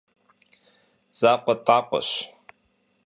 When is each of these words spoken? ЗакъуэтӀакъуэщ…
ЗакъуэтӀакъуэщ… 1.19 2.09